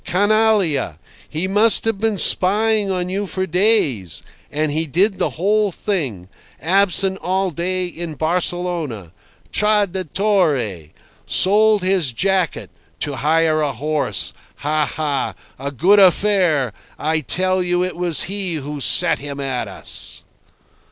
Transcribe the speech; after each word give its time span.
Canallia! 0.03 0.97
He 1.29 1.47
must 1.47 1.85
have 1.85 1.99
been 1.99 2.17
spying 2.17 2.89
on 2.89 3.07
you 3.07 3.27
for 3.27 3.45
days. 3.45 4.23
And 4.51 4.71
he 4.71 4.87
did 4.87 5.19
the 5.19 5.29
whole 5.37 5.71
thing. 5.71 6.27
Absent 6.59 7.19
all 7.21 7.51
day 7.51 7.85
in 7.85 8.15
Barcelona. 8.15 9.11
Traditore! 9.53 10.89
Sold 11.27 11.83
his 11.83 12.13
jacket—to 12.13 13.17
hire 13.17 13.61
a 13.61 13.73
horse. 13.73 14.33
Ha! 14.55 14.87
ha! 14.91 15.35
A 15.59 15.69
good 15.69 15.99
affair! 15.99 16.73
I 16.97 17.19
tell 17.19 17.61
you 17.61 17.83
it 17.83 17.95
was 17.95 18.23
he 18.23 18.55
who 18.55 18.81
set 18.81 19.19
him 19.19 19.39
at 19.39 19.67
us. 19.67 20.23